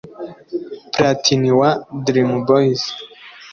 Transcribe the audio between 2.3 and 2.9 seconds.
Boyz